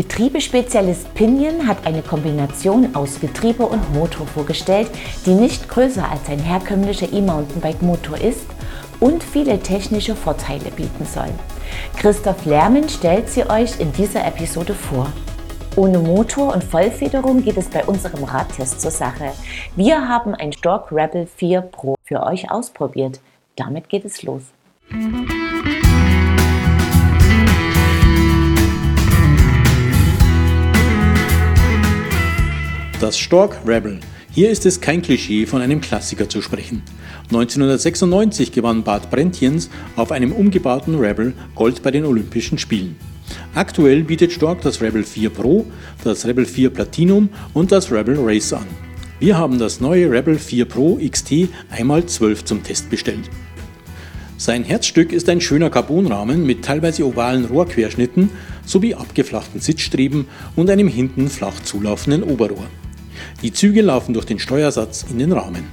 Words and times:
Getriebespezialist 0.00 1.12
Pinion 1.12 1.66
hat 1.66 1.86
eine 1.86 2.00
Kombination 2.00 2.96
aus 2.96 3.20
Getriebe 3.20 3.66
und 3.66 3.92
Motor 3.92 4.26
vorgestellt, 4.26 4.90
die 5.26 5.34
nicht 5.34 5.68
größer 5.68 6.10
als 6.10 6.26
ein 6.30 6.38
herkömmlicher 6.38 7.12
E-Mountainbike-Motor 7.12 8.16
ist 8.16 8.46
und 8.98 9.22
viele 9.22 9.60
technische 9.60 10.16
Vorteile 10.16 10.70
bieten 10.74 11.04
soll. 11.04 11.28
Christoph 11.98 12.46
Lermen 12.46 12.88
stellt 12.88 13.28
sie 13.28 13.44
euch 13.50 13.78
in 13.78 13.92
dieser 13.92 14.26
Episode 14.26 14.72
vor. 14.72 15.12
Ohne 15.76 15.98
Motor 15.98 16.54
und 16.54 16.64
Vollfederung 16.64 17.44
geht 17.44 17.58
es 17.58 17.66
bei 17.66 17.84
unserem 17.84 18.24
Radtest 18.24 18.80
zur 18.80 18.90
Sache. 18.90 19.32
Wir 19.76 20.08
haben 20.08 20.34
ein 20.34 20.54
Stork 20.54 20.90
Rebel 20.90 21.26
4 21.26 21.60
Pro 21.60 21.96
für 22.04 22.22
euch 22.22 22.50
ausprobiert. 22.50 23.20
Damit 23.54 23.90
geht 23.90 24.06
es 24.06 24.22
los. 24.22 24.44
Das 33.00 33.16
Stork 33.16 33.56
Rebel. 33.66 33.98
Hier 34.30 34.50
ist 34.50 34.66
es 34.66 34.78
kein 34.78 35.00
Klischee, 35.00 35.46
von 35.46 35.62
einem 35.62 35.80
Klassiker 35.80 36.28
zu 36.28 36.42
sprechen. 36.42 36.82
1996 37.30 38.52
gewann 38.52 38.82
Bart 38.84 39.10
Brentjens 39.10 39.70
auf 39.96 40.12
einem 40.12 40.32
umgebauten 40.32 40.98
Rebel 40.98 41.32
Gold 41.54 41.82
bei 41.82 41.92
den 41.92 42.04
Olympischen 42.04 42.58
Spielen. 42.58 42.96
Aktuell 43.54 44.02
bietet 44.02 44.32
Stork 44.32 44.60
das 44.60 44.82
Rebel 44.82 45.02
4 45.02 45.30
Pro, 45.30 45.64
das 46.04 46.26
Rebel 46.26 46.44
4 46.44 46.68
Platinum 46.68 47.30
und 47.54 47.72
das 47.72 47.90
Rebel 47.90 48.18
Race 48.20 48.52
an. 48.52 48.66
Wir 49.18 49.38
haben 49.38 49.58
das 49.58 49.80
neue 49.80 50.10
Rebel 50.10 50.38
4 50.38 50.66
Pro 50.66 50.98
XT 51.02 51.48
einmal 51.70 52.04
12 52.04 52.44
zum 52.44 52.62
Test 52.62 52.90
bestellt. 52.90 53.30
Sein 54.36 54.62
Herzstück 54.62 55.14
ist 55.14 55.30
ein 55.30 55.40
schöner 55.40 55.70
Carbonrahmen 55.70 56.44
mit 56.44 56.66
teilweise 56.66 57.06
ovalen 57.06 57.46
Rohrquerschnitten 57.46 58.28
sowie 58.66 58.94
abgeflachten 58.94 59.62
Sitzstreben 59.62 60.26
und 60.54 60.68
einem 60.68 60.88
hinten 60.88 61.30
flach 61.30 61.60
zulaufenden 61.62 62.22
Oberrohr. 62.22 62.66
Die 63.42 63.52
Züge 63.52 63.80
laufen 63.80 64.12
durch 64.12 64.26
den 64.26 64.38
Steuersatz 64.38 65.06
in 65.10 65.18
den 65.18 65.32
Rahmen. 65.32 65.64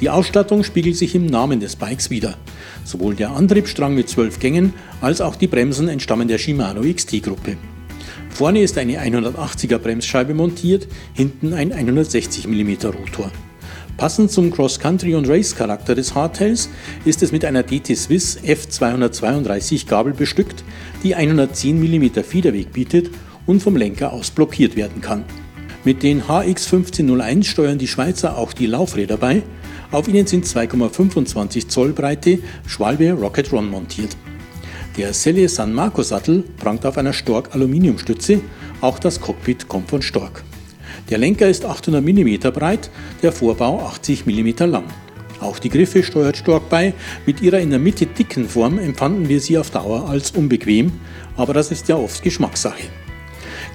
Die 0.00 0.10
Ausstattung 0.10 0.64
spiegelt 0.64 0.96
sich 0.96 1.14
im 1.14 1.26
Namen 1.26 1.60
des 1.60 1.76
Bikes 1.76 2.10
wider. 2.10 2.36
Sowohl 2.84 3.14
der 3.14 3.30
Antriebsstrang 3.30 3.94
mit 3.94 4.08
12 4.08 4.40
Gängen 4.40 4.74
als 5.00 5.20
auch 5.20 5.36
die 5.36 5.46
Bremsen 5.46 5.88
entstammen 5.88 6.28
der 6.28 6.38
Shimano 6.38 6.82
XT-Gruppe. 6.82 7.56
Vorne 8.30 8.60
ist 8.60 8.76
eine 8.76 9.00
180er 9.00 9.78
Bremsscheibe 9.78 10.34
montiert, 10.34 10.88
hinten 11.14 11.54
ein 11.54 11.72
160 11.72 12.46
mm 12.46 12.86
Rotor. 12.86 13.30
Passend 13.96 14.30
zum 14.30 14.50
Cross-Country- 14.50 15.14
und 15.14 15.26
Race-Charakter 15.26 15.94
des 15.94 16.14
Hardtails 16.14 16.68
ist 17.06 17.22
es 17.22 17.32
mit 17.32 17.46
einer 17.46 17.62
DT 17.62 17.96
Swiss 17.96 18.38
F232 18.44 19.86
Gabel 19.86 20.12
bestückt, 20.12 20.64
die 21.02 21.14
110 21.14 21.80
mm 21.80 22.22
Federweg 22.22 22.72
bietet 22.72 23.10
und 23.46 23.62
vom 23.62 23.76
Lenker 23.76 24.12
aus 24.12 24.30
blockiert 24.30 24.76
werden 24.76 25.00
kann. 25.00 25.24
Mit 25.86 26.02
den 26.02 26.24
HX1501 26.24 27.44
steuern 27.44 27.78
die 27.78 27.86
Schweizer 27.86 28.36
auch 28.36 28.52
die 28.52 28.66
Laufräder 28.66 29.16
bei, 29.16 29.44
auf 29.92 30.08
ihnen 30.08 30.26
sind 30.26 30.44
2,25 30.44 31.68
Zoll 31.68 31.92
breite 31.92 32.40
Schwalbe 32.66 33.12
Rocket 33.12 33.52
Ron 33.52 33.70
montiert. 33.70 34.16
Der 34.96 35.14
Selle 35.14 35.48
San 35.48 35.72
Marco 35.72 36.02
Sattel 36.02 36.42
prangt 36.56 36.84
auf 36.84 36.98
einer 36.98 37.12
Stork 37.12 37.54
Aluminiumstütze, 37.54 38.40
auch 38.80 38.98
das 38.98 39.20
Cockpit 39.20 39.68
kommt 39.68 39.88
von 39.88 40.02
Stork. 40.02 40.42
Der 41.08 41.18
Lenker 41.18 41.48
ist 41.48 41.64
800 41.64 42.04
mm 42.04 42.50
breit, 42.52 42.90
der 43.22 43.30
Vorbau 43.30 43.78
80 43.86 44.26
mm 44.26 44.64
lang. 44.68 44.86
Auch 45.38 45.60
die 45.60 45.70
Griffe 45.70 46.02
steuert 46.02 46.36
Stork 46.36 46.68
bei, 46.68 46.94
mit 47.26 47.40
ihrer 47.42 47.60
in 47.60 47.70
der 47.70 47.78
Mitte 47.78 48.06
dicken 48.06 48.48
Form 48.48 48.80
empfanden 48.80 49.28
wir 49.28 49.40
sie 49.40 49.56
auf 49.56 49.70
Dauer 49.70 50.08
als 50.08 50.32
unbequem, 50.32 50.90
aber 51.36 51.54
das 51.54 51.70
ist 51.70 51.86
ja 51.86 51.94
oft 51.94 52.24
Geschmackssache. 52.24 52.88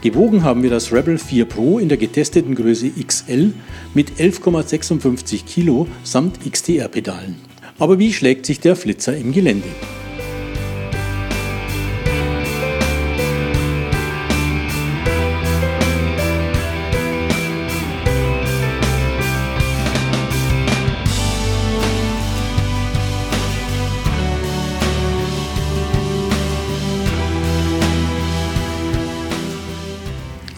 Gewogen 0.01 0.43
haben 0.43 0.63
wir 0.63 0.71
das 0.71 0.91
Rebel 0.91 1.19
4 1.19 1.45
Pro 1.45 1.77
in 1.77 1.87
der 1.87 1.97
getesteten 1.97 2.55
Größe 2.55 2.89
XL 2.89 3.53
mit 3.93 4.13
11,56 4.13 5.45
Kilo 5.45 5.87
samt 6.03 6.39
XTR-Pedalen. 6.43 7.35
Aber 7.77 7.99
wie 7.99 8.11
schlägt 8.11 8.47
sich 8.47 8.59
der 8.59 8.75
Flitzer 8.75 9.15
im 9.15 9.31
Gelände? 9.31 9.67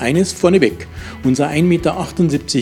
Eines 0.04 0.34
vorneweg. 0.34 0.88
Unser 1.24 1.50
1,78 1.50 1.64
Meter 1.64 2.06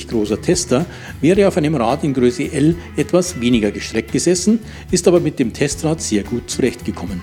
großer 0.08 0.42
Tester 0.42 0.86
wäre 1.20 1.48
auf 1.48 1.58
einem 1.58 1.76
Rad 1.76 2.04
in 2.04 2.14
Größe 2.14 2.52
L 2.52 2.76
etwas 2.96 3.42
weniger 3.42 3.72
gestreckt 3.72 4.12
gesessen, 4.12 4.60
ist 4.92 5.08
aber 5.08 5.20
mit 5.20 5.40
dem 5.40 5.52
Testrad 5.52 6.02
sehr 6.02 6.24
gut 6.24 6.50
zurechtgekommen. 6.50 7.22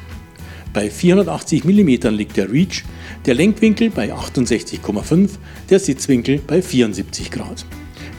Bei 0.73 0.91
480 0.91 1.65
mm 1.65 2.09
liegt 2.11 2.37
der 2.37 2.53
Reach, 2.53 2.85
der 3.27 3.35
Lenkwinkel 3.35 3.91
bei 3.91 4.13
68,5, 4.13 5.31
der 5.71 5.79
Sitzwinkel 5.79 6.41
bei 6.47 6.63
74 6.63 7.31
Grad. 7.31 7.65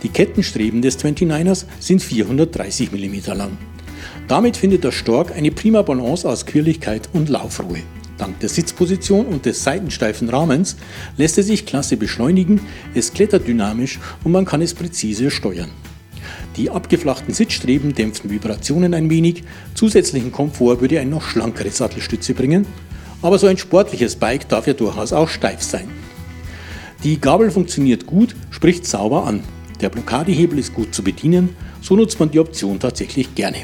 Die 0.01 0.09
Kettenstreben 0.09 0.81
des 0.81 0.97
29ers 0.99 1.65
sind 1.79 2.01
430 2.01 2.91
mm 2.91 3.33
lang. 3.33 3.57
Damit 4.27 4.57
findet 4.57 4.83
der 4.83 4.91
Stork 4.91 5.35
eine 5.35 5.51
prima 5.51 5.81
Balance 5.81 6.27
aus 6.27 6.45
Quirligkeit 6.45 7.09
und 7.13 7.29
Laufruhe. 7.29 7.83
Dank 8.19 8.39
der 8.41 8.49
Sitzposition 8.49 9.25
und 9.25 9.45
des 9.45 9.63
seitensteifen 9.63 10.29
Rahmens 10.29 10.75
lässt 11.17 11.37
es 11.37 11.47
sich 11.47 11.65
klasse 11.65 11.97
beschleunigen, 11.97 12.61
es 12.93 13.13
klettert 13.13 13.47
dynamisch 13.47 13.99
und 14.23 14.33
man 14.33 14.45
kann 14.45 14.61
es 14.61 14.73
präzise 14.73 15.31
steuern. 15.31 15.71
Die 16.57 16.69
abgeflachten 16.69 17.33
Sitzstreben 17.33 17.95
dämpfen 17.95 18.29
Vibrationen 18.29 18.93
ein 18.93 19.09
wenig, 19.09 19.43
zusätzlichen 19.73 20.31
Komfort 20.31 20.81
würde 20.81 20.99
eine 20.99 21.09
noch 21.09 21.23
schlankere 21.23 21.71
Sattelstütze 21.71 22.33
bringen, 22.33 22.65
aber 23.21 23.39
so 23.39 23.47
ein 23.47 23.57
sportliches 23.57 24.17
Bike 24.17 24.47
darf 24.49 24.67
ja 24.67 24.73
durchaus 24.73 25.13
auch 25.13 25.29
steif 25.29 25.61
sein. 25.61 25.89
Die 27.03 27.21
Gabel 27.21 27.51
funktioniert 27.51 28.05
gut, 28.05 28.35
spricht 28.49 28.85
sauber 28.85 29.25
an. 29.25 29.41
Der 29.79 29.87
Blockadehebel 29.87 30.59
ist 30.59 30.73
gut 30.73 30.93
zu 30.93 31.03
bedienen, 31.03 31.55
so 31.81 31.95
nutzt 31.95 32.19
man 32.19 32.31
die 32.31 32.39
Option 32.39 32.79
tatsächlich 32.79 33.33
gerne. 33.35 33.59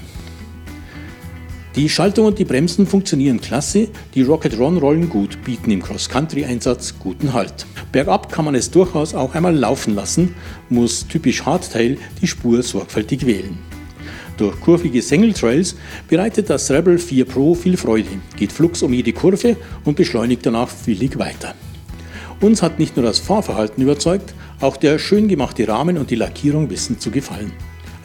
Die 1.76 1.90
Schaltung 1.90 2.28
und 2.28 2.40
die 2.40 2.46
Bremsen 2.46 2.88
funktionieren 2.88 3.42
klasse, 3.42 3.90
die 4.14 4.22
Rocket 4.22 4.58
Ron 4.58 4.78
rollen 4.78 5.10
gut, 5.10 5.44
bieten 5.44 5.72
im 5.72 5.84
Cross-Country-Einsatz 5.84 6.96
guten 7.00 7.34
Halt. 7.34 7.66
Bergab 7.92 8.32
kann 8.32 8.46
man 8.46 8.56
es 8.56 8.72
durchaus 8.72 9.14
auch 9.14 9.36
einmal 9.36 9.54
laufen 9.54 9.94
lassen, 9.94 10.36
muss 10.70 11.06
typisch 11.06 11.46
Hardtail 11.46 11.98
die 12.22 12.28
Spur 12.28 12.64
sorgfältig 12.64 13.26
wählen. 13.26 13.58
Durch 14.38 14.58
kurvige 14.62 15.02
Sengeltrails 15.02 15.76
bereitet 16.08 16.50
das 16.50 16.72
Rebel 16.72 16.98
4 16.98 17.26
Pro 17.26 17.56
viel 17.56 17.76
Freude, 17.76 18.22
geht 18.38 18.54
flugs 18.54 18.82
um 18.82 18.94
jede 18.94 19.12
Kurve 19.12 19.58
und 19.84 19.98
beschleunigt 19.98 20.46
danach 20.46 20.70
willig 20.86 21.20
weiter. 21.20 21.56
Uns 22.40 22.62
hat 22.62 22.80
nicht 22.80 22.96
nur 22.96 23.06
das 23.06 23.20
Fahrverhalten 23.20 23.84
überzeugt, 23.84 24.34
auch 24.62 24.78
der 24.78 24.98
schön 24.98 25.28
gemachte 25.28 25.68
Rahmen 25.68 25.98
und 25.98 26.10
die 26.10 26.16
Lackierung 26.16 26.70
wissen 26.70 27.02
zu 27.02 27.12
gefallen. 27.12 27.52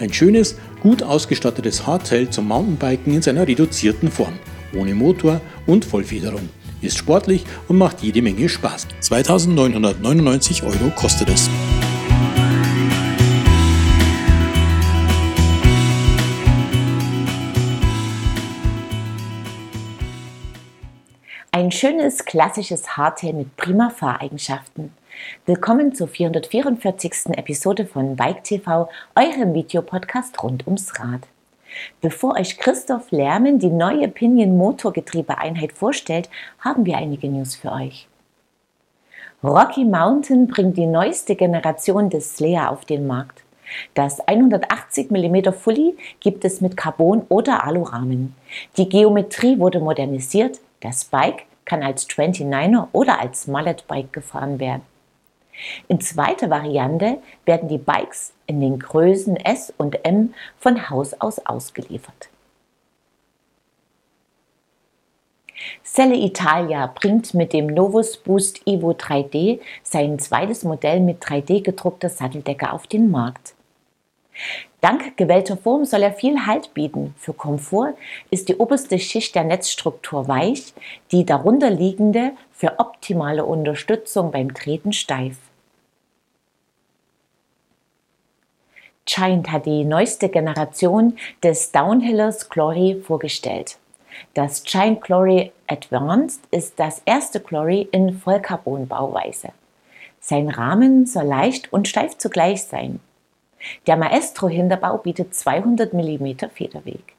Ein 0.00 0.12
schönes, 0.12 0.56
gut 0.80 1.02
ausgestattetes 1.02 1.86
Hardtail 1.86 2.30
zum 2.30 2.48
Mountainbiken 2.48 3.14
in 3.14 3.22
seiner 3.22 3.46
reduzierten 3.46 4.10
Form, 4.10 4.38
ohne 4.74 4.94
Motor 4.94 5.40
und 5.66 5.84
Vollfederung. 5.84 6.48
Ist 6.80 6.96
sportlich 6.96 7.44
und 7.68 7.76
macht 7.76 8.00
jede 8.00 8.22
Menge 8.22 8.48
Spaß. 8.48 8.88
2999 9.00 10.62
Euro 10.62 10.90
kostet 10.96 11.28
es. 11.28 11.50
Ein 21.52 21.70
schönes 21.70 22.24
klassisches 22.24 22.96
Hardtail 22.96 23.34
mit 23.34 23.56
prima 23.56 23.90
Fahreigenschaften. 23.90 24.92
Willkommen 25.46 25.94
zur 25.94 26.08
444. 26.08 27.36
Episode 27.36 27.86
von 27.86 28.16
Bike 28.16 28.44
TV, 28.44 28.88
eurem 29.14 29.54
Videopodcast 29.54 30.42
rund 30.42 30.66
ums 30.66 30.98
Rad. 30.98 31.22
Bevor 32.00 32.34
euch 32.34 32.58
Christoph 32.58 33.10
Lärmen 33.10 33.58
die 33.58 33.70
neue 33.70 34.08
Pinion 34.08 34.56
Motorgetriebeeinheit 34.56 35.72
vorstellt, 35.72 36.28
haben 36.58 36.86
wir 36.86 36.96
einige 36.96 37.28
News 37.28 37.54
für 37.54 37.72
euch. 37.72 38.08
Rocky 39.42 39.84
Mountain 39.84 40.48
bringt 40.48 40.76
die 40.76 40.86
neueste 40.86 41.34
Generation 41.34 42.10
des 42.10 42.36
Slayer 42.36 42.70
auf 42.70 42.84
den 42.84 43.06
Markt. 43.06 43.42
Das 43.94 44.20
180 44.20 45.10
mm 45.10 45.52
Fully 45.52 45.96
gibt 46.20 46.44
es 46.44 46.60
mit 46.60 46.76
Carbon- 46.76 47.24
oder 47.28 47.64
Alurahmen. 47.64 48.34
Die 48.76 48.88
Geometrie 48.88 49.58
wurde 49.58 49.80
modernisiert, 49.80 50.60
das 50.80 51.04
Bike 51.04 51.44
kann 51.64 51.82
als 51.82 52.08
29er 52.08 52.88
oder 52.92 53.20
als 53.20 53.46
Mallet 53.46 53.86
Bike 53.86 54.12
gefahren 54.12 54.58
werden. 54.58 54.82
In 55.88 56.00
zweiter 56.00 56.50
Variante 56.50 57.18
werden 57.44 57.68
die 57.68 57.78
Bikes 57.78 58.32
in 58.46 58.60
den 58.60 58.78
Größen 58.78 59.36
S 59.36 59.72
und 59.76 60.04
M 60.04 60.34
von 60.58 60.90
Haus 60.90 61.14
aus 61.20 61.38
ausgeliefert. 61.46 62.28
Celle 65.84 66.16
Italia 66.16 66.86
bringt 66.86 67.34
mit 67.34 67.52
dem 67.52 67.66
Novus 67.66 68.16
Boost 68.16 68.66
Evo 68.66 68.92
3D 68.92 69.60
sein 69.82 70.18
zweites 70.18 70.64
Modell 70.64 71.00
mit 71.00 71.22
3D 71.22 71.62
gedruckter 71.62 72.08
Satteldecke 72.08 72.72
auf 72.72 72.86
den 72.86 73.10
Markt. 73.10 73.54
Dank 74.80 75.18
gewählter 75.18 75.58
Form 75.58 75.84
soll 75.84 76.02
er 76.02 76.12
viel 76.12 76.46
Halt 76.46 76.72
bieten. 76.72 77.14
Für 77.18 77.34
Komfort 77.34 77.94
ist 78.30 78.48
die 78.48 78.56
oberste 78.56 78.98
Schicht 78.98 79.34
der 79.34 79.44
Netzstruktur 79.44 80.28
weich, 80.28 80.72
die 81.12 81.26
darunter 81.26 81.68
liegende 81.68 82.32
für 82.50 82.78
optimale 82.78 83.44
Unterstützung 83.44 84.30
beim 84.30 84.54
Treten 84.54 84.94
steif. 84.94 85.36
Giant 89.12 89.50
hat 89.50 89.66
die 89.66 89.84
neueste 89.84 90.28
Generation 90.28 91.16
des 91.42 91.72
Downhillers 91.72 92.48
Glory 92.48 93.02
vorgestellt. 93.04 93.76
Das 94.34 94.62
Giant 94.62 95.00
Glory 95.00 95.50
Advanced 95.66 96.42
ist 96.52 96.78
das 96.78 97.02
erste 97.06 97.40
Glory 97.40 97.88
in 97.90 98.20
Vollcarbon-Bauweise. 98.20 99.48
Sein 100.20 100.48
Rahmen 100.48 101.06
soll 101.06 101.24
leicht 101.24 101.72
und 101.72 101.88
steif 101.88 102.18
zugleich 102.18 102.62
sein. 102.62 103.00
Der 103.88 103.96
Maestro-Hinterbau 103.96 104.98
bietet 104.98 105.34
200 105.34 105.92
mm 105.92 106.48
Federweg. 106.52 107.14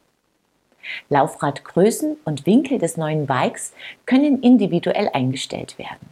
Laufradgrößen 1.09 2.17
und 2.23 2.45
Winkel 2.45 2.79
des 2.79 2.95
neuen 2.95 3.27
Bikes 3.27 3.73
können 4.05 4.41
individuell 4.41 5.09
eingestellt 5.13 5.77
werden. 5.77 6.09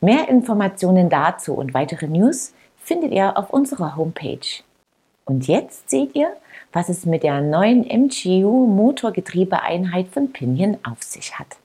Mehr 0.00 0.28
Informationen 0.28 1.08
dazu 1.08 1.54
und 1.54 1.72
weitere 1.72 2.08
News 2.08 2.52
findet 2.84 3.12
ihr 3.12 3.36
auf 3.36 3.50
unserer 3.50 3.96
Homepage. 3.96 4.62
Und 5.24 5.46
jetzt 5.46 5.88
seht 5.90 6.14
ihr, 6.14 6.36
was 6.72 6.88
es 6.88 7.06
mit 7.06 7.22
der 7.22 7.40
neuen 7.40 7.84
MGU 7.84 8.66
Motorgetriebeeinheit 8.66 10.08
von 10.08 10.32
Pinion 10.32 10.78
auf 10.82 11.02
sich 11.02 11.38
hat. 11.38 11.56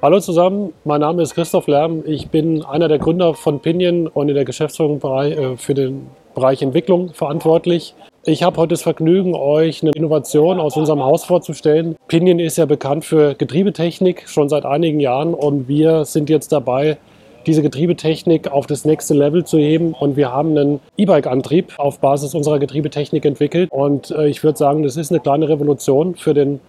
Hallo 0.00 0.20
zusammen, 0.20 0.72
mein 0.84 1.00
Name 1.00 1.22
ist 1.22 1.34
Christoph 1.34 1.66
Lärm. 1.66 2.04
Ich 2.06 2.28
bin 2.28 2.64
einer 2.64 2.86
der 2.86 3.00
Gründer 3.00 3.34
von 3.34 3.58
Pinion 3.58 4.06
und 4.06 4.28
in 4.28 4.36
der 4.36 4.44
Geschäftsführung 4.44 5.02
äh, 5.02 5.56
für 5.56 5.74
den 5.74 6.06
Bereich 6.36 6.62
Entwicklung 6.62 7.12
verantwortlich. 7.14 7.96
Ich 8.22 8.44
habe 8.44 8.58
heute 8.58 8.74
das 8.74 8.82
Vergnügen, 8.82 9.34
euch 9.34 9.82
eine 9.82 9.90
Innovation 9.96 10.60
aus 10.60 10.76
unserem 10.76 11.02
Haus 11.02 11.24
vorzustellen. 11.24 11.96
Pinion 12.06 12.38
ist 12.38 12.58
ja 12.58 12.66
bekannt 12.66 13.06
für 13.06 13.34
Getriebetechnik 13.34 14.28
schon 14.28 14.48
seit 14.48 14.64
einigen 14.64 15.00
Jahren 15.00 15.34
und 15.34 15.66
wir 15.66 16.04
sind 16.04 16.30
jetzt 16.30 16.52
dabei, 16.52 16.98
diese 17.48 17.62
Getriebetechnik 17.62 18.52
auf 18.52 18.68
das 18.68 18.84
nächste 18.84 19.14
Level 19.14 19.44
zu 19.44 19.58
heben. 19.58 19.94
Und 19.94 20.16
wir 20.16 20.30
haben 20.30 20.56
einen 20.56 20.80
E-Bike-Antrieb 20.96 21.76
auf 21.76 21.98
Basis 21.98 22.36
unserer 22.36 22.60
Getriebetechnik 22.60 23.24
entwickelt. 23.24 23.68
Und 23.72 24.12
äh, 24.12 24.28
ich 24.28 24.44
würde 24.44 24.58
sagen, 24.58 24.84
das 24.84 24.96
ist 24.96 25.10
eine 25.10 25.18
kleine 25.18 25.48
Revolution 25.48 26.14
für 26.14 26.34
den 26.34 26.60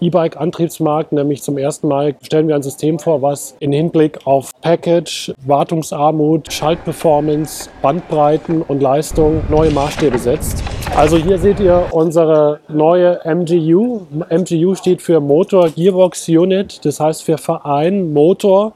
E-Bike-Antriebsmarkt, 0.00 1.12
nämlich 1.12 1.42
zum 1.42 1.58
ersten 1.58 1.88
Mal 1.88 2.14
stellen 2.22 2.48
wir 2.48 2.54
ein 2.54 2.62
System 2.62 2.98
vor, 2.98 3.22
was 3.22 3.56
in 3.60 3.72
Hinblick 3.72 4.18
auf 4.26 4.50
Package, 4.60 5.32
Wartungsarmut, 5.44 6.52
Schaltperformance, 6.52 7.68
Bandbreiten 7.82 8.62
und 8.62 8.80
Leistung 8.80 9.42
neue 9.48 9.70
Maßstäbe 9.70 10.18
setzt. 10.18 10.62
Also 10.96 11.16
hier 11.16 11.38
seht 11.38 11.60
ihr 11.60 11.86
unsere 11.92 12.60
neue 12.68 13.20
MGU. 13.24 14.02
MGU 14.30 14.74
steht 14.74 15.02
für 15.02 15.20
Motor 15.20 15.70
Gearbox 15.70 16.28
Unit, 16.28 16.84
das 16.84 17.00
heißt 17.00 17.26
wir 17.28 17.38
vereinen 17.38 18.12
Motor 18.12 18.72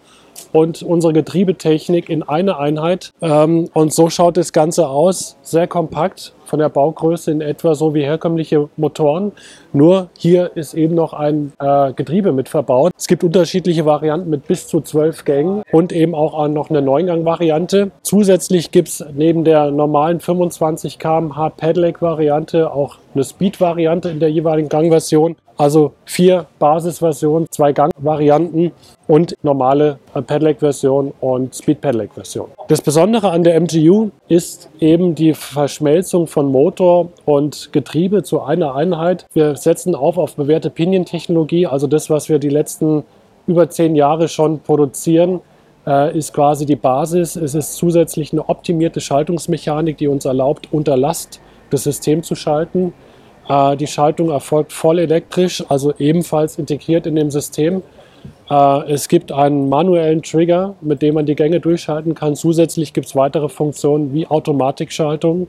und 0.53 0.83
unsere 0.83 1.13
Getriebetechnik 1.13 2.09
in 2.09 2.23
eine 2.23 2.59
Einheit. 2.59 3.13
Ähm, 3.21 3.69
und 3.73 3.93
so 3.93 4.11
schaut 4.11 4.37
das 4.37 4.53
Ganze 4.53 4.89
aus, 4.89 5.37
sehr 5.43 5.67
kompakt, 5.67 6.33
von 6.53 6.59
der 6.59 6.69
Baugröße 6.69 7.31
in 7.31 7.41
etwa 7.41 7.75
so 7.75 7.95
wie 7.95 8.03
herkömmliche 8.03 8.69
Motoren. 8.77 9.33
Nur 9.73 10.11
hier 10.19 10.51
ist 10.55 10.75
eben 10.75 10.95
noch 10.95 11.15
ein 11.15 11.55
äh, 11.59 11.95
Getriebe 11.95 12.33
mit 12.33 12.51
verbaut. 12.51 12.93
Es 12.95 13.07
gibt 13.07 13.25
unterschiedliche 13.25 13.87
Varianten 13.87 14.29
mit 14.29 14.47
bis 14.47 14.67
zu 14.67 14.83
zwölf 14.83 15.25
Gängen 15.25 15.63
und 15.73 15.93
eben 15.93 16.15
auch 16.15 16.47
noch 16.49 16.69
eine 16.69 16.83
Neungang-Variante. 16.83 17.91
Zusätzlich 18.03 18.71
gibt 18.71 18.89
es 18.89 19.03
neben 19.15 19.45
der 19.45 19.71
normalen 19.71 20.21
25 20.21 20.99
km/h 20.99 21.49
Pedelec-Variante 21.49 22.71
auch 22.71 22.99
eine 23.15 23.25
Speed-Variante 23.25 24.11
in 24.11 24.21
der 24.21 24.31
jeweiligen 24.31 24.69
Gangversion. 24.69 25.37
Also 25.63 25.93
vier 26.07 26.47
Basisversionen, 26.59 27.47
zwei 27.53 27.71
Gangvarianten 27.73 28.73
und 29.07 29.37
normale 29.45 30.01
äh, 30.13 30.21
Pedelec-Version 30.21 31.13
und 31.21 31.55
Speed-Pedelec-Version. 31.55 32.49
Das 32.67 32.81
Besondere 32.81 33.31
an 33.31 33.45
der 33.45 33.61
MGU 33.61 34.11
ist 34.27 34.71
eben 34.81 35.15
die 35.15 35.35
Verschmelzung 35.35 36.27
von 36.27 36.51
Motor 36.51 37.11
und 37.27 37.73
Getriebe 37.73 38.25
zu 38.25 38.43
einer 38.43 38.75
Einheit. 38.75 39.27
Wir 39.35 39.55
setzen 39.55 39.95
auf 39.95 40.19
auf 40.19 40.35
bewährte 40.35 40.69
Pinion-Technologie, 40.69 41.69
also 41.69 41.87
das, 41.87 42.11
was 42.11 42.29
wir 42.29 42.41
die 42.41 42.49
letzten 42.49 43.05
über 43.47 43.71
zehn 43.71 43.95
Jahre 43.95 44.27
schon 44.27 44.59
produzieren, 44.59 45.43
äh, 45.87 46.19
ist 46.19 46.35
quasi 46.35 46.67
die 46.67 46.75
Basis. 46.75 47.37
Es 47.37 47.55
ist 47.55 47.75
zusätzlich 47.75 48.33
eine 48.33 48.49
optimierte 48.49 49.01
Schaltungsmechanik, 49.01 49.97
die 49.97 50.09
uns 50.09 50.25
erlaubt, 50.25 50.67
unter 50.73 50.97
Last 50.97 51.41
das 51.71 51.85
System 51.85 52.25
zu 52.25 52.35
schalten. 52.35 52.93
Äh, 53.49 53.77
die 53.77 53.87
Schaltung 53.87 54.31
erfolgt 54.31 54.73
voll 54.73 54.99
elektrisch, 54.99 55.65
also 55.69 55.93
ebenfalls 55.99 56.59
integriert 56.59 57.07
in 57.07 57.17
dem 57.17 57.31
System. 57.31 57.83
Äh, 58.49 58.93
es 58.93 59.09
gibt 59.09 59.33
einen 59.33 59.69
manuellen 59.69 60.23
Trigger, 60.23 60.75
mit 60.81 61.03
dem 61.03 61.15
man 61.15 61.27
die 61.27 61.35
Gänge 61.35 61.61
durchschalten 61.61 62.15
kann. 62.15 62.37
Zusätzlich 62.37 62.93
gibt 62.93 63.07
es 63.07 63.17
weitere 63.17 63.49
Funktionen 63.49 64.13
wie 64.15 64.27
Automatikschaltung. 64.27 65.49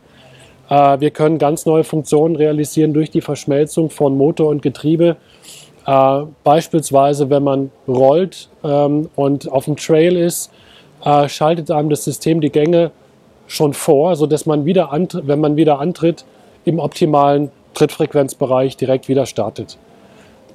Äh, 0.69 0.99
wir 0.99 1.11
können 1.11 1.37
ganz 1.37 1.65
neue 1.65 1.83
Funktionen 1.83 2.35
realisieren 2.35 2.93
durch 2.93 3.11
die 3.11 3.21
Verschmelzung 3.21 3.89
von 3.89 4.17
Motor 4.17 4.49
und 4.49 4.61
Getriebe. 4.61 5.17
Beispielsweise, 6.45 7.29
wenn 7.29 7.43
man 7.43 7.69
rollt 7.89 8.47
ähm, 8.63 9.09
und 9.17 9.51
auf 9.51 9.65
dem 9.65 9.75
Trail 9.75 10.15
ist, 10.15 10.49
schaltet 11.27 11.71
einem 11.71 11.89
das 11.89 12.05
System 12.05 12.39
die 12.39 12.51
Gänge 12.51 12.91
schon 13.47 13.73
vor, 13.73 14.15
sodass 14.15 14.45
man 14.45 14.63
wieder, 14.63 14.97
wenn 15.23 15.41
man 15.41 15.57
wieder 15.57 15.79
antritt, 15.79 16.23
im 16.63 16.79
optimalen 16.79 17.51
Trittfrequenzbereich 17.73 18.77
direkt 18.77 19.07
wieder 19.07 19.25
startet. 19.25 19.77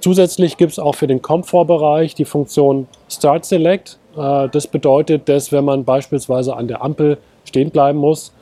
Zusätzlich 0.01 0.57
gibt 0.57 0.73
es 0.73 0.79
auch 0.79 0.95
für 0.95 1.07
den 1.07 1.23
Komfortbereich 1.23 2.15
die 2.15 2.25
Funktion 2.25 2.87
Start 3.09 3.45
Select. 3.45 3.99
Äh, 4.17 4.49
das 4.49 4.67
bedeutet, 4.67 5.29
dass 5.29 5.51
wenn 5.51 5.65
man 5.65 5.85
beispielsweise 5.85 6.57
an 6.57 6.69
der 6.69 6.83
Ampel 6.83 7.19
stehen 7.45 7.71
bleiben 7.71 7.99
muss 7.99 8.33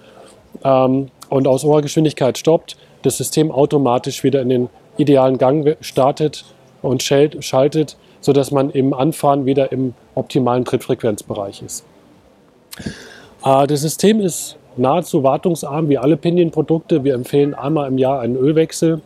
ähm, 0.64 1.10
und 1.30 1.46
aus 1.46 1.64
hoher 1.64 1.82
Geschwindigkeit 1.82 2.36
stoppt, 2.36 2.76
das 3.02 3.16
System 3.16 3.50
automatisch 3.50 4.22
wieder 4.22 4.42
in 4.42 4.48
den 4.48 4.68
idealen 4.96 5.38
Gang 5.38 5.76
startet 5.80 6.44
und 6.82 7.02
schaltet, 7.02 7.96
sodass 8.20 8.50
man 8.50 8.70
im 8.70 8.92
Anfahren 8.92 9.46
wieder 9.46 9.72
im 9.72 9.94
optimalen 10.14 10.64
Trittfrequenzbereich 10.64 11.62
ist. 11.62 11.84
Äh, 13.44 13.66
das 13.66 13.80
System 13.80 14.20
ist 14.20 14.56
nahezu 14.78 15.22
wartungsarm 15.22 15.88
wie 15.88 15.98
alle 15.98 16.16
Pinion-Produkte. 16.16 17.04
Wir 17.04 17.14
empfehlen 17.14 17.54
einmal 17.54 17.88
im 17.88 17.98
Jahr 17.98 18.20
einen 18.20 18.36
Ölwechsel 18.36 19.00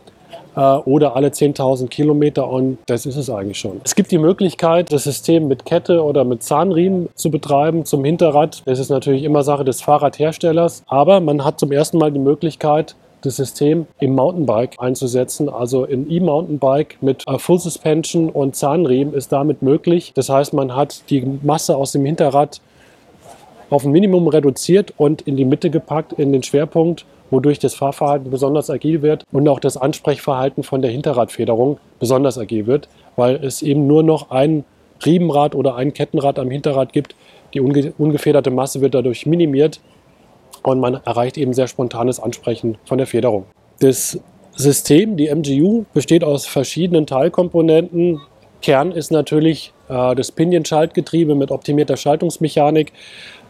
äh, 0.55 0.59
oder 0.59 1.15
alle 1.15 1.29
10.000 1.29 1.87
Kilometer 1.87 2.49
und 2.49 2.77
das 2.85 3.05
ist 3.05 3.15
es 3.15 3.29
eigentlich 3.29 3.59
schon. 3.59 3.81
Es 3.83 3.95
gibt 3.95 4.11
die 4.11 4.17
Möglichkeit, 4.17 4.91
das 4.91 5.03
System 5.03 5.47
mit 5.47 5.65
Kette 5.65 6.03
oder 6.03 6.23
mit 6.23 6.43
Zahnriemen 6.43 7.09
zu 7.15 7.31
betreiben 7.31 7.85
zum 7.85 8.03
Hinterrad. 8.03 8.61
Das 8.65 8.79
ist 8.79 8.89
natürlich 8.89 9.23
immer 9.23 9.43
Sache 9.43 9.65
des 9.65 9.81
Fahrradherstellers, 9.81 10.83
aber 10.87 11.19
man 11.19 11.43
hat 11.43 11.59
zum 11.59 11.71
ersten 11.71 11.97
Mal 11.97 12.11
die 12.11 12.19
Möglichkeit, 12.19 12.95
das 13.21 13.35
System 13.35 13.85
im 13.99 14.15
Mountainbike 14.15 14.75
einzusetzen. 14.79 15.47
Also 15.47 15.85
im 15.85 16.09
E-Mountainbike 16.09 16.97
mit 17.01 17.27
äh, 17.27 17.37
Full 17.37 17.59
Suspension 17.59 18.29
und 18.29 18.55
Zahnriemen 18.55 19.13
ist 19.13 19.31
damit 19.31 19.61
möglich. 19.61 20.13
Das 20.15 20.29
heißt, 20.29 20.53
man 20.53 20.75
hat 20.75 21.03
die 21.09 21.21
Masse 21.43 21.77
aus 21.77 21.91
dem 21.91 22.05
Hinterrad 22.05 22.61
auf 23.71 23.85
ein 23.85 23.91
Minimum 23.91 24.27
reduziert 24.27 24.93
und 24.97 25.21
in 25.23 25.37
die 25.37 25.45
Mitte 25.45 25.69
gepackt, 25.71 26.13
in 26.13 26.31
den 26.31 26.43
Schwerpunkt, 26.43 27.05
wodurch 27.31 27.57
das 27.57 27.73
Fahrverhalten 27.73 28.29
besonders 28.29 28.69
agil 28.69 29.01
wird 29.01 29.23
und 29.31 29.47
auch 29.47 29.59
das 29.59 29.77
Ansprechverhalten 29.77 30.63
von 30.63 30.81
der 30.81 30.91
Hinterradfederung 30.91 31.79
besonders 31.99 32.37
agil 32.37 32.67
wird, 32.67 32.89
weil 33.15 33.35
es 33.37 33.61
eben 33.61 33.87
nur 33.87 34.03
noch 34.03 34.29
ein 34.29 34.65
Riemenrad 35.03 35.55
oder 35.55 35.75
ein 35.75 35.93
Kettenrad 35.93 36.37
am 36.37 36.51
Hinterrad 36.51 36.93
gibt. 36.93 37.15
Die 37.53 37.61
unge 37.61 37.93
ungefederte 37.97 38.51
Masse 38.51 38.81
wird 38.81 38.93
dadurch 38.93 39.25
minimiert 39.25 39.79
und 40.63 40.79
man 40.79 40.95
erreicht 41.05 41.37
eben 41.37 41.53
sehr 41.53 41.67
spontanes 41.67 42.19
Ansprechen 42.19 42.77
von 42.85 42.97
der 42.97 43.07
Federung. 43.07 43.45
Das 43.79 44.19
System, 44.53 45.17
die 45.17 45.33
MGU, 45.33 45.85
besteht 45.93 46.23
aus 46.23 46.45
verschiedenen 46.45 47.07
Teilkomponenten. 47.07 48.19
Kern 48.61 48.91
ist 48.91 49.11
natürlich 49.11 49.73
äh, 49.89 50.13
das 50.13 50.31
Pinion-Schaltgetriebe 50.31 51.35
mit 51.35 51.51
optimierter 51.51 51.97
Schaltungsmechanik. 51.97 52.91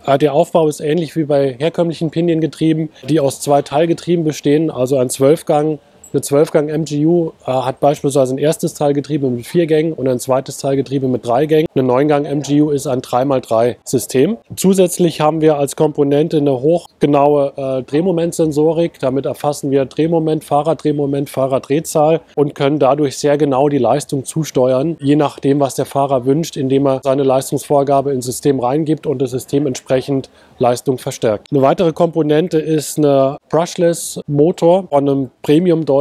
Äh, 0.05 0.17
der 0.17 0.33
Aufbau 0.33 0.67
ist 0.67 0.79
ähnlich 0.79 1.15
wie 1.15 1.23
bei 1.23 1.55
herkömmlichen 1.57 2.11
Pinion-Getrieben, 2.11 2.89
die 3.07 3.19
aus 3.19 3.41
zwei 3.41 3.61
Teilgetrieben 3.61 4.23
bestehen, 4.23 4.69
also 4.71 4.97
ein 4.97 5.09
Zwölfgang 5.09 5.79
Eine 6.13 6.21
12-Gang-MGU 6.21 7.31
äh, 7.45 7.51
hat 7.51 7.79
beispielsweise 7.79 8.35
ein 8.35 8.37
erstes 8.37 8.73
Teilgetriebe 8.73 9.29
mit 9.29 9.45
vier 9.47 9.65
Gängen 9.65 9.93
und 9.93 10.09
ein 10.09 10.19
zweites 10.19 10.57
Teilgetriebe 10.57 11.07
mit 11.07 11.25
drei 11.25 11.45
Gängen. 11.45 11.67
Eine 11.73 11.87
9-Gang-MGU 11.87 12.71
ist 12.71 12.85
ein 12.85 13.01
3x3-System. 13.01 14.37
Zusätzlich 14.57 15.21
haben 15.21 15.39
wir 15.39 15.57
als 15.57 15.77
Komponente 15.77 16.37
eine 16.37 16.51
hochgenaue 16.51 17.53
äh, 17.55 17.83
Drehmomentsensorik. 17.83 18.99
Damit 18.99 19.25
erfassen 19.25 19.71
wir 19.71 19.85
Drehmoment, 19.85 20.43
Fahrraddrehmoment, 20.43 21.29
Fahrraddrehzahl 21.29 22.19
und 22.35 22.55
können 22.55 22.77
dadurch 22.77 23.17
sehr 23.17 23.37
genau 23.37 23.69
die 23.69 23.77
Leistung 23.77 24.25
zusteuern, 24.25 24.97
je 24.99 25.15
nachdem, 25.15 25.61
was 25.61 25.75
der 25.75 25.85
Fahrer 25.85 26.25
wünscht, 26.25 26.57
indem 26.57 26.87
er 26.87 26.99
seine 27.03 27.23
Leistungsvorgabe 27.23 28.11
ins 28.11 28.25
System 28.25 28.59
reingibt 28.59 29.07
und 29.07 29.21
das 29.21 29.31
System 29.31 29.65
entsprechend 29.65 30.29
Leistung 30.59 30.97
verstärkt. 30.97 31.47
Eine 31.51 31.61
weitere 31.61 31.93
Komponente 31.93 32.59
ist 32.59 32.97
eine 32.97 33.37
Brushless-Motor 33.49 34.87
von 34.89 35.09
einem 35.09 35.31
Premium-deutschen 35.41 36.00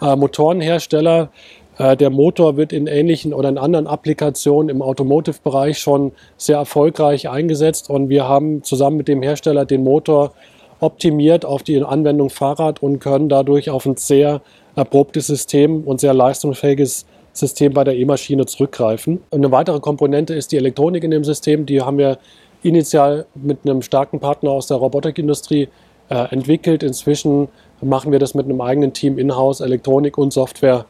äh, 0.00 0.16
Motorenhersteller. 0.16 1.30
Äh, 1.78 1.96
der 1.96 2.10
Motor 2.10 2.56
wird 2.56 2.72
in 2.72 2.86
ähnlichen 2.86 3.32
oder 3.32 3.48
in 3.48 3.58
anderen 3.58 3.86
Applikationen 3.86 4.68
im 4.68 4.82
Automotive-Bereich 4.82 5.78
schon 5.78 6.12
sehr 6.36 6.58
erfolgreich 6.58 7.28
eingesetzt 7.28 7.90
und 7.90 8.08
wir 8.08 8.28
haben 8.28 8.62
zusammen 8.62 8.96
mit 8.96 9.08
dem 9.08 9.22
Hersteller 9.22 9.64
den 9.64 9.84
Motor 9.84 10.32
optimiert 10.80 11.44
auf 11.44 11.62
die 11.62 11.82
Anwendung 11.82 12.28
Fahrrad 12.28 12.82
und 12.82 12.98
können 12.98 13.28
dadurch 13.28 13.70
auf 13.70 13.86
ein 13.86 13.96
sehr 13.96 14.42
erprobtes 14.74 15.28
System 15.28 15.82
und 15.84 16.00
sehr 16.00 16.12
leistungsfähiges 16.12 17.06
System 17.32 17.72
bei 17.72 17.84
der 17.84 17.96
E-Maschine 17.96 18.46
zurückgreifen. 18.46 19.20
Und 19.30 19.40
eine 19.40 19.52
weitere 19.52 19.80
Komponente 19.80 20.34
ist 20.34 20.52
die 20.52 20.56
Elektronik 20.56 21.04
in 21.04 21.12
dem 21.12 21.24
System. 21.24 21.66
Die 21.66 21.80
haben 21.80 21.98
wir 21.98 22.18
initial 22.62 23.26
mit 23.34 23.58
einem 23.64 23.82
starken 23.82 24.20
Partner 24.20 24.50
aus 24.50 24.66
der 24.66 24.76
Robotikindustrie 24.76 25.68
äh, 26.08 26.14
entwickelt. 26.32 26.82
Inzwischen 26.82 27.48
machen 27.82 28.12
wir 28.12 28.18
das 28.18 28.34
mit 28.34 28.46
einem 28.46 28.60
eigenen 28.60 28.92
Team 28.92 29.18
in-house, 29.18 29.60
Elektronik 29.60 30.18
und 30.18 30.32
Software 30.32 30.86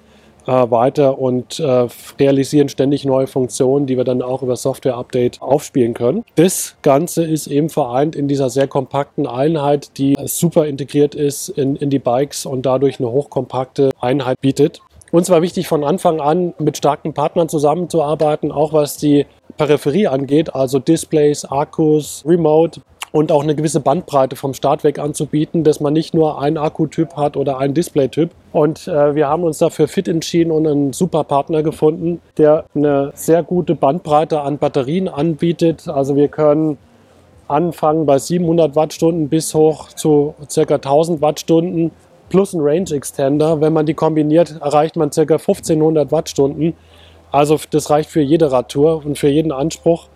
äh, 0.46 0.70
weiter 0.70 1.18
und 1.18 1.60
äh, 1.60 1.86
realisieren 2.18 2.68
ständig 2.68 3.04
neue 3.04 3.26
Funktionen, 3.26 3.86
die 3.86 3.96
wir 3.96 4.04
dann 4.04 4.22
auch 4.22 4.42
über 4.42 4.56
Software-Update 4.56 5.40
aufspielen 5.40 5.94
können. 5.94 6.24
Das 6.34 6.74
Ganze 6.82 7.24
ist 7.24 7.46
eben 7.46 7.68
vereint 7.68 8.16
in 8.16 8.28
dieser 8.28 8.50
sehr 8.50 8.66
kompakten 8.66 9.26
Einheit, 9.26 9.98
die 9.98 10.16
super 10.24 10.66
integriert 10.66 11.14
ist 11.14 11.48
in, 11.48 11.76
in 11.76 11.90
die 11.90 12.00
Bikes 12.00 12.44
und 12.44 12.66
dadurch 12.66 12.98
eine 12.98 13.10
hochkompakte 13.10 13.90
Einheit 14.00 14.40
bietet. 14.40 14.80
Uns 15.12 15.28
war 15.28 15.42
wichtig 15.42 15.68
von 15.68 15.84
Anfang 15.84 16.20
an 16.20 16.54
mit 16.58 16.78
starken 16.78 17.12
Partnern 17.12 17.48
zusammenzuarbeiten, 17.48 18.50
auch 18.50 18.72
was 18.72 18.96
die 18.96 19.26
Peripherie 19.58 20.06
angeht, 20.06 20.54
also 20.54 20.78
Displays, 20.78 21.44
Akkus, 21.44 22.24
Remote 22.26 22.80
und 23.12 23.30
auch 23.30 23.42
eine 23.42 23.54
gewisse 23.54 23.80
Bandbreite 23.80 24.36
vom 24.36 24.54
Start 24.54 24.84
weg 24.84 24.98
anzubieten, 24.98 25.64
dass 25.64 25.80
man 25.80 25.92
nicht 25.92 26.14
nur 26.14 26.40
einen 26.40 26.56
Akkutyp 26.56 27.14
hat 27.14 27.36
oder 27.36 27.58
einen 27.58 27.74
Displaytyp. 27.74 28.30
Und 28.52 28.88
äh, 28.88 29.14
wir 29.14 29.28
haben 29.28 29.44
uns 29.44 29.58
dafür 29.58 29.86
fit 29.86 30.08
entschieden 30.08 30.50
und 30.50 30.66
einen 30.66 30.92
super 30.94 31.22
Partner 31.22 31.62
gefunden, 31.62 32.20
der 32.38 32.64
eine 32.74 33.12
sehr 33.14 33.42
gute 33.42 33.74
Bandbreite 33.74 34.40
an 34.40 34.58
Batterien 34.58 35.08
anbietet. 35.08 35.88
Also 35.88 36.16
wir 36.16 36.28
können 36.28 36.78
anfangen 37.48 38.06
bei 38.06 38.18
700 38.18 38.74
Wattstunden 38.74 39.28
bis 39.28 39.54
hoch 39.54 39.88
zu 39.88 40.34
ca. 40.52 40.74
1000 40.74 41.20
Wattstunden 41.20 41.90
plus 42.30 42.54
ein 42.54 42.60
Range 42.62 42.90
Extender. 42.90 43.60
Wenn 43.60 43.74
man 43.74 43.84
die 43.84 43.94
kombiniert, 43.94 44.58
erreicht 44.62 44.96
man 44.96 45.10
ca. 45.10 45.20
1500 45.20 46.10
Wattstunden. 46.10 46.72
Also 47.30 47.58
das 47.70 47.90
reicht 47.90 48.08
für 48.08 48.22
jede 48.22 48.50
Radtour 48.50 49.04
und 49.04 49.18
für 49.18 49.28
jeden 49.28 49.52
Anspruch, 49.52 50.08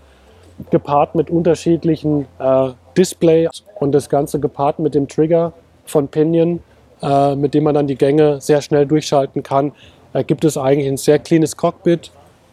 gepaart 0.70 1.14
mit 1.14 1.30
unterschiedlichen 1.30 2.26
äh, 2.38 2.70
Displays 2.96 3.62
und 3.78 3.92
das 3.92 4.08
Ganze 4.08 4.40
gepaart 4.40 4.78
mit 4.78 4.94
dem 4.94 5.08
Trigger 5.08 5.52
von 5.84 6.08
Pinion, 6.08 6.62
äh, 7.02 7.34
mit 7.34 7.54
dem 7.54 7.64
man 7.64 7.74
dann 7.74 7.86
die 7.86 7.96
Gänge 7.96 8.40
sehr 8.40 8.62
schnell 8.62 8.86
durchschalten 8.86 9.42
kann, 9.42 9.72
äh, 10.12 10.24
gibt 10.24 10.44
es 10.44 10.56
eigentlich 10.56 10.88
ein 10.88 10.96
sehr 10.96 11.18
cleanes 11.18 11.56
Cockpit 11.56 12.10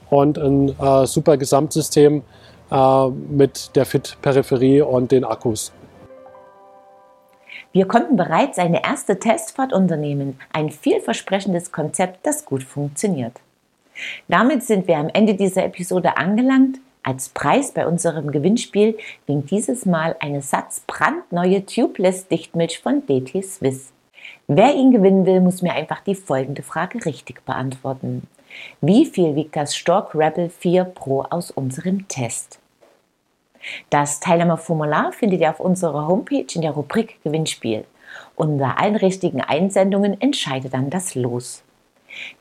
und 0.10 0.38
ein 0.38 0.77
äh, 0.79 1.05
super 1.05 1.38
Gesamtsystem 1.38 2.24
äh, 2.72 3.07
mit 3.07 3.75
der 3.75 3.86
Fit-Peripherie 3.86 4.81
und 4.81 5.12
den 5.12 5.24
Akkus. 5.24 5.72
Wir 7.72 7.88
konnten 7.88 8.17
bereits 8.17 8.60
eine 8.60 8.83
erste 8.83 9.17
Testfahrt 9.17 9.74
unternehmen, 9.74 10.39
ein 10.51 10.69
vielversprechendes 10.69 11.72
Konzept, 11.72 12.25
das 12.25 12.45
gut 12.45 12.63
funktioniert. 12.63 13.33
Damit 14.27 14.63
sind 14.63 14.88
wir 14.88 14.98
am 14.98 15.10
Ende 15.10 15.33
dieser 15.33 15.65
Episode 15.65 16.17
angelangt. 16.17 16.79
Als 17.03 17.27
Preis 17.29 17.74
bei 17.74 17.86
unserem 17.86 18.31
Gewinnspiel 18.31 18.98
ging 19.27 19.45
dieses 19.45 19.86
Mal 19.86 20.15
eine 20.19 20.41
Satz 20.41 20.81
brandneue 20.88 21.65
Tubeless 21.65 22.29
Dichtmilch 22.29 22.79
von 22.79 23.05
DT 23.05 23.43
Swiss. 23.43 23.91
Wer 24.48 24.74
ihn 24.74 24.91
gewinnen 24.91 25.25
will, 25.25 25.41
muss 25.41 25.62
mir 25.62 25.74
einfach 25.74 26.01
die 26.01 26.15
folgende 26.15 26.63
Frage 26.63 27.05
richtig 27.05 27.43
beantworten. 27.45 28.25
Wie 28.79 29.05
viel 29.05 29.36
wiegt 29.36 29.55
das 29.57 29.75
Stork 29.75 30.15
Rebel 30.15 30.50
4 30.50 30.86
Pro 30.86 31.24
aus 31.24 31.51
unserem 31.51 32.07
Test? 32.07 32.60
Das 33.89 34.22
Teilnehmerformular 34.22 35.12
findet 35.12 35.41
ihr 35.41 35.50
auf 35.50 35.60
unserer 35.60 36.07
Homepage 36.07 36.45
in 36.53 36.62
der 36.62 36.72
Rubrik 36.72 37.22
Gewinnspiel. 37.24 37.86
Unter 38.36 38.79
allen 38.79 38.95
richtigen 38.95 39.41
Einsendungen 39.41 40.19
entscheidet 40.22 40.74
dann 40.74 40.89
das 40.89 41.15
Los. 41.15 41.63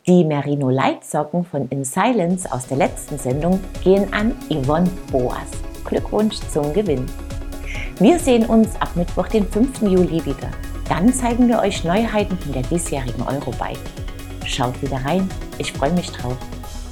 Die 0.07 0.25
Merino 0.25 0.71
Leitsocken 0.71 1.45
von 1.45 1.69
In 1.69 1.85
Silence 1.85 2.51
aus 2.51 2.67
der 2.67 2.77
letzten 2.77 3.19
Sendung 3.19 3.61
gehen 3.83 4.13
an 4.13 4.33
Yvonne 4.49 4.91
Boas. 5.11 5.51
Glückwunsch 5.85 6.37
zum 6.53 6.73
Gewinn. 6.73 7.07
Wir 7.99 8.19
sehen 8.19 8.47
uns 8.47 8.75
ab 8.81 8.97
Mittwoch, 8.97 9.29
den 9.29 9.47
5. 9.47 9.83
Juli 9.83 10.25
wieder. 10.25 10.51
Dann 10.89 11.13
zeigen 11.13 11.49
wir 11.49 11.61
euch 11.61 11.85
Neuheiten 11.85 12.37
von 12.39 12.53
der 12.53 12.63
diesjährigen 12.63 13.23
Eurobike. 13.23 13.79
Schaut 14.45 14.81
wieder 14.83 15.05
rein, 15.05 15.29
ich 15.59 15.73
freue 15.73 15.93
mich 15.93 16.11
drauf. 16.11 16.37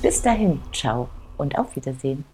Bis 0.02 0.22
dahin, 0.22 0.60
ciao 0.72 1.08
und 1.37 1.58
auf 1.58 1.75
Wiedersehen. 1.76 2.25